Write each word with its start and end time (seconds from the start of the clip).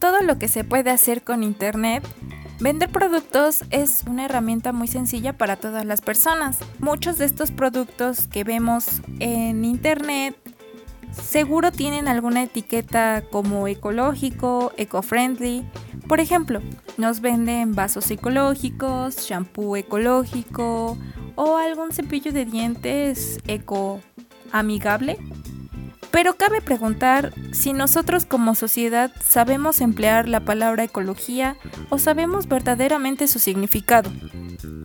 todo 0.00 0.22
lo 0.22 0.38
que 0.38 0.48
se 0.48 0.64
puede 0.64 0.90
hacer 0.90 1.22
con 1.22 1.44
Internet, 1.44 2.04
Vender 2.60 2.90
productos 2.90 3.64
es 3.70 4.04
una 4.06 4.26
herramienta 4.26 4.74
muy 4.74 4.86
sencilla 4.86 5.32
para 5.32 5.56
todas 5.56 5.86
las 5.86 6.02
personas. 6.02 6.58
Muchos 6.78 7.16
de 7.16 7.24
estos 7.24 7.50
productos 7.52 8.28
que 8.28 8.44
vemos 8.44 9.00
en 9.18 9.64
internet 9.64 10.36
seguro 11.10 11.72
tienen 11.72 12.06
alguna 12.06 12.42
etiqueta 12.42 13.24
como 13.30 13.66
ecológico, 13.66 14.72
eco-friendly. 14.76 15.64
Por 16.06 16.20
ejemplo, 16.20 16.60
nos 16.98 17.22
venden 17.22 17.74
vasos 17.74 18.10
ecológicos, 18.10 19.16
shampoo 19.26 19.76
ecológico 19.76 20.98
o 21.36 21.56
algún 21.56 21.92
cepillo 21.92 22.30
de 22.30 22.44
dientes 22.44 23.38
eco 23.46 24.02
amigable. 24.52 25.16
Pero 26.10 26.34
cabe 26.34 26.60
preguntar 26.60 27.32
si 27.52 27.72
nosotros 27.72 28.24
como 28.24 28.54
sociedad 28.54 29.12
sabemos 29.22 29.80
emplear 29.80 30.28
la 30.28 30.40
palabra 30.40 30.84
ecología 30.84 31.56
o 31.88 31.98
sabemos 31.98 32.48
verdaderamente 32.48 33.28
su 33.28 33.38
significado. 33.38 34.10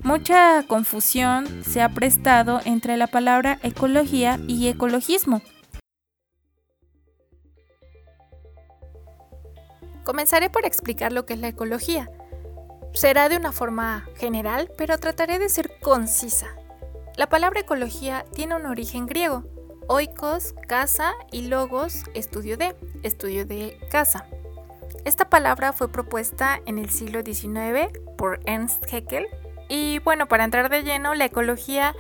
Mucha 0.04 0.64
confusión 0.68 1.64
se 1.64 1.82
ha 1.82 1.90
prestado 1.90 2.62
entre 2.64 2.96
la 2.96 3.08
palabra 3.08 3.60
ecología 3.64 4.40
y 4.48 4.68
ecologismo. 4.68 5.42
Comenzaré 10.04 10.52
por 10.52 10.68
explicar 10.68 11.12
lo 11.12 11.26
que 11.26 11.34
es 11.34 11.40
la 11.40 11.48
ecología. 11.48 12.12
Será 12.94 13.28
de 13.28 13.38
una 13.38 13.52
forma 13.52 14.08
general, 14.16 14.70
pero 14.78 15.00
trataré 15.00 15.40
de 15.40 15.50
ser 15.50 15.80
concisa. 15.82 16.48
La 17.18 17.28
palabra 17.28 17.62
ecología 17.62 18.26
tiene 18.32 18.56
un 18.56 18.68
origen 18.68 19.08
griego, 19.08 19.55
oikos, 19.88 20.54
casa 20.68 21.14
y 21.32 21.44
logos, 21.44 22.04
estudio 22.14 22.58
de, 22.58 22.76
estudio 23.04 23.46
de 23.46 23.78
casa. 23.92 24.26
Esta 25.04 25.30
palabra 25.30 25.74
fue 25.74 25.92
propuesta 25.92 26.60
en 26.66 26.80
el 26.80 26.90
siglo 26.90 27.22
XIX 27.24 27.92
por 28.18 28.40
Ernst 28.46 28.86
Haeckel 28.92 29.28
y 29.70 30.00
bueno, 30.00 30.28
para 30.28 30.44
entrar 30.44 30.70
de 30.70 30.84
lleno, 30.84 31.14
la 31.14 31.26
ecología 31.26 31.96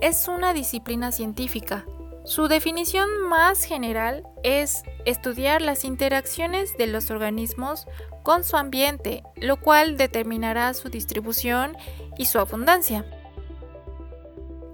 es 0.00 0.28
una 0.28 0.52
disciplina 0.52 1.12
científica. 1.12 1.84
Su 2.24 2.48
definición 2.48 3.08
más 3.28 3.64
general 3.64 4.24
es 4.42 4.82
estudiar 5.04 5.62
las 5.62 5.84
interacciones 5.84 6.76
de 6.76 6.86
los 6.86 7.10
organismos 7.10 7.86
con 8.22 8.44
su 8.44 8.56
ambiente, 8.56 9.22
lo 9.36 9.58
cual 9.58 9.96
determinará 9.96 10.72
su 10.74 10.90
distribución 10.90 11.76
y 12.18 12.26
su 12.26 12.38
abundancia. 12.38 13.04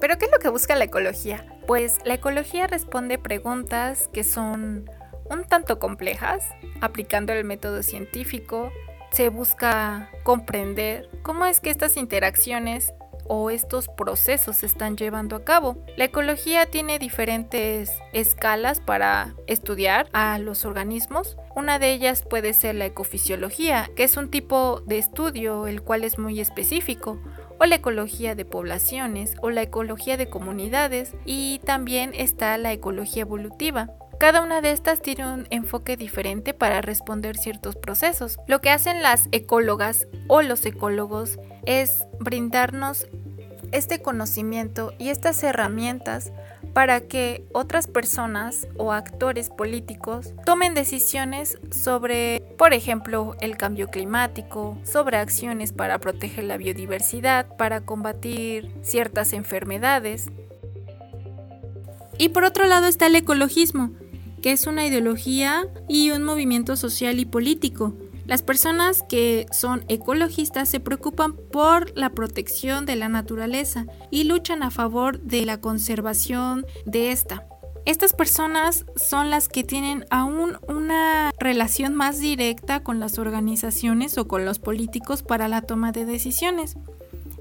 ¿Pero 0.01 0.19
qué 0.19 0.27
es 0.27 0.33
lo 0.33 0.39
que 0.39 0.48
busca 0.48 0.75
la 0.75 0.84
ecología? 0.84 1.47
Pues 1.67 1.98
la 2.05 2.14
ecología 2.14 2.69
responde 2.69 3.19
preguntas 3.19 4.09
que 4.12 4.22
son 4.22 4.89
un 5.28 5.45
tanto 5.45 5.81
complejas, 5.81 6.45
aplicando 6.81 7.33
el 7.33 7.45
método 7.45 7.83
científico, 7.83 8.70
se 9.11 9.31
busca 9.31 10.11
comprender 10.23 11.08
cómo 11.23 11.45
es 11.45 11.61
que 11.61 11.70
estas 11.70 11.97
interacciones 11.97 12.92
o 13.28 13.50
estos 13.50 13.89
procesos 13.89 14.58
se 14.58 14.67
están 14.67 14.97
llevando 14.97 15.34
a 15.34 15.45
cabo. 15.45 15.84
La 15.97 16.05
ecología 16.05 16.67
tiene 16.67 17.00
diferentes 17.00 17.91
escalas 18.12 18.80
para 18.80 19.34
estudiar 19.48 20.08
a 20.12 20.39
los 20.39 20.64
organismos. 20.64 21.36
Una 21.56 21.80
de 21.80 21.92
ellas 21.92 22.23
puede 22.23 22.53
ser 22.53 22.77
la 22.77 22.86
ecofisiología, 22.86 23.91
que 23.97 24.05
es 24.05 24.17
un 24.17 24.30
tipo 24.30 24.83
de 24.86 24.98
estudio 24.98 25.67
el 25.67 25.83
cual 25.83 26.05
es 26.05 26.19
muy 26.19 26.39
específico 26.39 27.20
o 27.59 27.67
la 27.67 27.77
ecología 27.77 28.35
de 28.35 28.45
poblaciones 28.45 29.35
o 29.43 29.51
la 29.51 29.62
ecología 29.62 30.17
de 30.17 30.29
comunidades 30.29 31.15
y 31.25 31.61
también 31.65 32.13
está 32.15 32.57
la 32.59 32.73
ecología 32.73 33.23
evolutiva. 33.23 33.91
Cada 34.19 34.41
una 34.41 34.63
de 34.63 34.71
estas 34.71 35.03
tiene 35.03 35.31
un 35.31 35.47
enfoque 35.51 35.98
diferente 35.98 36.55
para 36.55 36.81
responder 36.81 37.37
ciertos 37.37 37.77
procesos. 37.77 38.39
Lo 38.47 38.63
que 38.63 38.70
hacen 38.70 39.03
las 39.03 39.29
ecólogas 39.30 40.07
o 40.27 40.41
los 40.41 40.64
ecólogos 40.64 41.39
es 41.67 42.07
brindarnos 42.19 43.07
este 43.73 44.01
conocimiento 44.03 44.93
y 44.99 45.09
estas 45.09 45.43
herramientas 45.43 46.33
para 46.73 47.01
que 47.01 47.47
otras 47.53 47.87
personas 47.87 48.69
o 48.77 48.93
actores 48.93 49.49
políticos 49.49 50.35
tomen 50.45 50.75
decisiones 50.75 51.59
sobre, 51.71 52.43
por 52.59 52.75
ejemplo, 52.75 53.35
el 53.41 53.57
cambio 53.57 53.89
climático, 53.89 54.77
sobre 54.85 55.17
acciones 55.17 55.73
para 55.73 55.99
proteger 55.99 56.45
la 56.45 56.59
biodiversidad, 56.59 57.57
para 57.57 57.81
combatir 57.81 58.71
ciertas 58.83 59.33
enfermedades. 59.33 60.27
Y 62.19 62.29
por 62.29 62.45
otro 62.45 62.67
lado 62.67 62.87
está 62.87 63.07
el 63.07 63.17
ecologismo, 63.17 63.93
que 64.43 64.53
es 64.53 64.67
una 64.67 64.87
ideología 64.87 65.67
y 65.89 66.11
un 66.11 66.23
movimiento 66.25 66.77
social 66.77 67.19
y 67.19 67.25
político 67.25 67.95
las 68.27 68.42
personas 68.42 69.05
que 69.09 69.47
son 69.53 69.85
ecologistas 69.89 70.69
se 70.69 70.81
preocupan 70.81 71.35
por 71.37 71.97
la 71.97 72.11
protección 72.11 72.85
de 72.85 72.97
la 72.97 73.09
naturaleza 73.09 73.87
y 74.11 74.25
luchan 74.25 74.64
a 74.64 74.70
favor 74.70 75.20
de 75.20 75.47
la 75.47 75.61
conservación 75.61 76.67
de 76.86 77.13
esta. 77.13 77.47
Estas 77.85 78.13
personas 78.15 78.85
son 78.97 79.31
las 79.31 79.48
que 79.48 79.63
tienen 79.63 80.07
aún 80.11 80.59
una 80.67 81.31
relación 81.39 81.95
más 81.95 82.19
directa 82.19 82.83
con 82.83 82.98
las 82.98 83.17
organizaciones 83.19 84.19
o 84.19 84.27
con 84.27 84.45
los 84.45 84.59
políticos 84.59 85.23
para 85.23 85.47
la 85.47 85.63
toma 85.63 85.92
de 85.92 86.05
decisiones. 86.05 86.77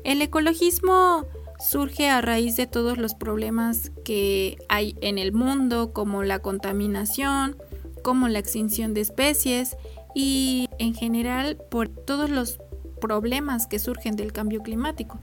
El 0.04 0.22
ecologismo 0.22 1.26
surge 1.60 2.10
a 2.10 2.22
raíz 2.22 2.58
de 2.58 2.68
todos 2.68 3.00
los 3.00 3.16
problemas 3.16 3.92
que 4.04 4.60
hay 4.70 4.96
en 5.02 5.18
el 5.18 5.32
mundo, 5.32 5.94
como 5.94 6.22
la 6.22 6.38
contaminación, 6.40 7.58
como 8.04 8.28
la 8.28 8.38
extinción 8.38 8.94
de 8.94 9.02
especies 9.02 9.76
y 10.16 10.70
en 10.80 10.96
general 10.96 11.58
por 11.70 11.90
todos 11.90 12.32
los 12.32 12.60
problemas 13.00 13.68
que 13.68 13.78
surgen 13.78 14.16
del 14.16 14.32
cambio 14.32 14.64
climático. 14.64 15.20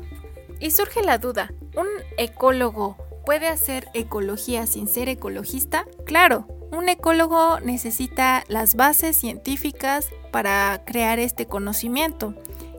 Y 0.60 0.70
surge 0.70 1.02
la 1.02 1.18
duda, 1.18 1.52
¿un 1.76 1.88
ecólogo 2.18 2.96
puede 3.26 3.48
hacer 3.48 3.88
ecología 3.94 4.66
sin 4.66 4.86
ser 4.86 5.08
ecologista? 5.08 5.86
Claro, 6.06 6.46
un 6.70 6.88
ecólogo 6.88 7.58
necesita 7.60 8.44
las 8.46 8.76
bases 8.76 9.16
científicas 9.16 10.10
para 10.30 10.82
crear 10.86 11.18
este 11.18 11.46
conocimiento 11.46 12.34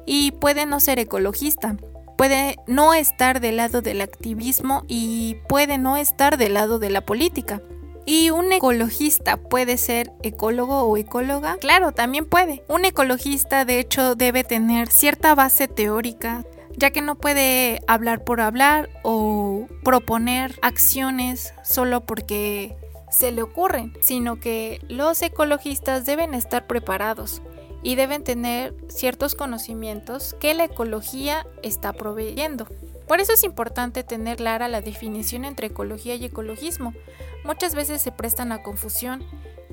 y 0.06 0.32
puede 0.32 0.66
no 0.66 0.80
ser 0.80 1.00
ecologista, 1.00 1.76
puede 2.18 2.58
no 2.68 2.94
estar 2.94 3.40
del 3.40 3.58
lado 3.58 3.82
del 3.82 4.02
activismo 4.02 4.84
y 4.88 5.38
puede 5.50 5.78
no 5.78 5.98
estar 5.98 6.38
del 6.38 6.54
lado 6.54 6.80
de 6.80 6.90
la 6.90 7.02
política. 7.02 7.62
¿Y 8.06 8.30
un 8.32 8.52
ecologista 8.52 9.38
puede 9.38 9.78
ser 9.78 10.12
ecólogo 10.24 10.84
o 10.84 10.98
ecóloga? 10.98 11.58
Claro, 11.58 11.92
también 11.92 12.26
puede. 12.26 12.64
Un 12.68 12.86
ecologista 12.86 13.66
de 13.66 13.80
hecho 13.80 14.16
debe 14.16 14.44
tener 14.44 14.90
cierta 14.90 15.36
base 15.36 15.68
teórica 15.68 16.44
ya 16.78 16.92
que 16.92 17.02
no 17.02 17.16
puede 17.16 17.82
hablar 17.88 18.24
por 18.24 18.42
hablar 18.42 18.90
o 19.04 19.68
proponer 19.84 20.58
acciones 20.62 21.54
solo 21.64 22.06
porque 22.06 22.76
se 23.10 23.32
le 23.32 23.44
ocurren, 23.44 23.94
sino 24.02 24.40
que 24.40 24.80
los 24.90 25.22
ecologistas 25.22 26.06
deben 26.06 26.34
estar 26.34 26.66
preparados 26.66 27.42
y 27.84 27.96
deben 27.96 28.24
tener 28.24 28.76
ciertos 28.88 29.36
conocimientos 29.36 30.36
que 30.40 30.54
la 30.54 30.66
ecología 30.66 31.46
está 31.62 31.94
proveyendo. 31.94 32.68
Por 33.08 33.20
eso 33.20 33.34
es 33.34 33.44
importante 33.44 34.04
tener 34.04 34.38
clara 34.38 34.68
la 34.68 34.82
definición 34.82 35.46
entre 35.46 35.68
ecología 35.68 36.16
y 36.16 36.26
ecologismo. 36.26 36.94
Muchas 37.44 37.76
veces 37.76 38.02
se 38.02 38.12
prestan 38.12 38.52
a 38.52 38.64
confusión 38.64 39.24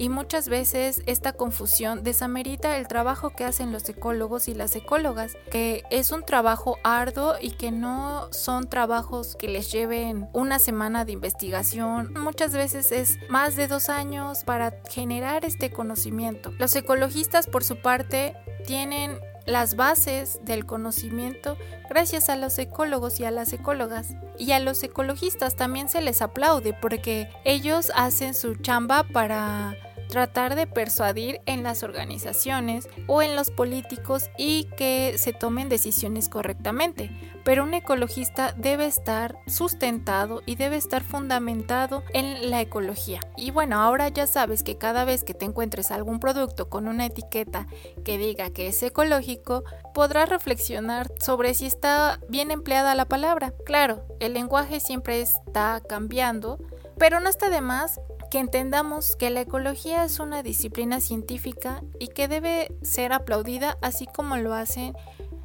y 0.01 0.09
muchas 0.09 0.49
veces 0.49 1.03
esta 1.05 1.35
confusión 1.35 2.03
desamerita 2.03 2.79
el 2.79 2.89
trabajo 2.89 3.31
que 3.31 3.45
hacen 3.45 3.71
los 3.71 3.87
ecólogos 3.87 4.49
y 4.49 4.55
las 4.55 4.75
ecólogas, 4.75 5.37
que 5.51 5.83
es 5.91 6.11
un 6.11 6.25
trabajo 6.25 6.79
arduo 6.83 7.35
y 7.39 7.51
que 7.51 7.71
no 7.71 8.33
son 8.33 8.71
trabajos 8.71 9.37
que 9.37 9.49
les 9.49 9.71
lleven 9.71 10.31
una 10.33 10.59
semana 10.59 11.05
de 11.05 11.13
investigación. 11.13 12.15
Muchas 12.15 12.55
veces 12.55 12.93
es 12.93 13.19
más 13.29 13.57
de 13.57 13.69
dos 13.69 13.91
años 13.91 14.43
para 14.45 14.75
generar 14.89 15.45
este 15.45 15.71
conocimiento. 15.71 16.51
Los 16.59 16.75
ecologistas 16.77 17.47
por 17.47 17.63
su 17.63 17.77
parte 17.77 18.35
tienen 18.67 19.21
las 19.51 19.77
bases 19.77 20.41
del 20.45 20.65
conocimiento 20.65 21.57
gracias 21.89 22.29
a 22.29 22.37
los 22.37 22.59
ecólogos 22.59 23.21
y 23.21 23.25
a 23.25 23.31
las 23.31 23.53
ecólogas. 23.53 24.15
Y 24.39 24.53
a 24.53 24.61
los 24.61 24.83
ecologistas 24.83 25.57
también 25.57 25.89
se 25.89 26.01
les 26.01 26.23
aplaude 26.23 26.73
porque 26.73 27.29
ellos 27.45 27.93
hacen 27.95 28.35
su 28.35 28.55
chamba 28.55 29.03
para 29.03 29.77
tratar 30.11 30.57
de 30.57 30.67
persuadir 30.67 31.41
en 31.47 31.63
las 31.63 31.83
organizaciones 31.83 32.89
o 33.07 33.23
en 33.23 33.37
los 33.37 33.51
políticos 33.51 34.31
y 34.37 34.65
que 34.77 35.15
se 35.17 35.33
tomen 35.33 35.69
decisiones 35.69 36.29
correctamente. 36.29 37.11
Pero 37.45 37.65
un 37.65 37.73
ecologista 37.73 38.53
debe 38.53 38.87
estar 38.87 39.39
sustentado 39.47 40.43
y 40.45 40.57
debe 40.57 40.77
estar 40.77 41.03
fundamentado 41.03 42.03
en 42.13 42.51
la 42.51 42.61
ecología. 42.61 43.21
Y 43.37 43.51
bueno, 43.51 43.81
ahora 43.81 44.09
ya 44.09 44.27
sabes 44.27 44.63
que 44.63 44.77
cada 44.77 45.05
vez 45.05 45.25
que 45.25 45.33
te 45.33 45.47
encuentres 45.47 45.91
algún 45.91 46.21
producto 46.21 46.69
con 46.69 46.87
una 46.87 47.07
etiqueta 47.07 47.67
que 48.05 48.19
diga 48.19 48.51
que 48.51 48.67
es 48.67 48.83
ecológico, 48.83 49.65
podrás 49.95 50.29
reflexionar 50.29 51.11
sobre 51.19 51.55
si 51.55 51.67
está 51.67 52.21
bien 52.29 52.51
empleada 52.51 52.95
la 52.95 53.07
palabra. 53.07 53.55
Claro, 53.65 54.05
el 54.21 54.35
lenguaje 54.35 54.81
siempre 54.81 55.21
está 55.21 55.81
cambiando, 55.89 56.59
pero 56.99 57.21
no 57.21 57.31
está 57.31 57.49
de 57.49 57.61
más 57.61 58.01
que 58.31 58.39
entendamos 58.39 59.17
que 59.17 59.31
la 59.31 59.41
ecología 59.43 60.05
es 60.05 60.21
una 60.21 60.43
disciplina 60.43 61.01
científica 61.01 61.83
y 61.99 62.09
que 62.09 62.29
debe 62.29 62.73
ser 62.83 63.13
aplaudida 63.13 63.77
así 63.83 64.07
como 64.07 64.37
lo 64.37 64.55
hacen 64.55 64.95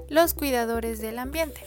los 0.07 0.33
cuidadores 0.33 0.99
del 0.99 1.19
ambiente. 1.19 1.61